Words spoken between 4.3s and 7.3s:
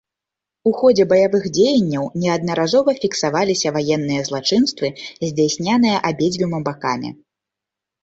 злачынствы, здзяйсняныя абедзвюма бакамі.